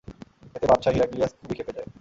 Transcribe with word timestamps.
এতে 0.55 0.65
বাদশা 0.67 0.89
হিরাক্লিয়াস 0.91 1.31
খুবই 1.39 1.55
ক্ষেপে 1.57 1.75
যায়। 1.75 1.87